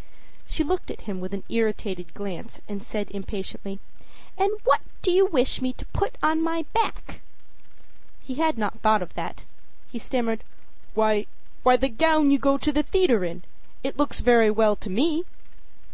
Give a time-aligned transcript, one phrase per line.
[0.00, 0.02] â
[0.46, 3.80] She looked at him with an irritated glance and said impatiently:
[4.38, 7.18] âAnd what do you wish me to put on my back?â
[8.22, 9.44] He had not thought of that.
[9.92, 10.42] He stammered:
[10.96, 11.26] âWhy,
[11.78, 13.42] the gown you go to the theatre in.
[13.84, 15.24] It looks very well to me.